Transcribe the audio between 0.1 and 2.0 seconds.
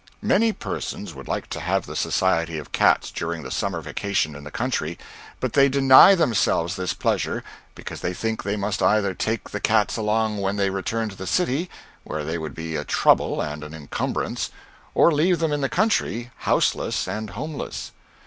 Many persons would like to have the